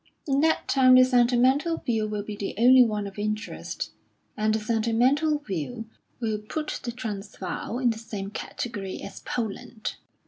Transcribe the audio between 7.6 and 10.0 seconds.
in the same category as Poland."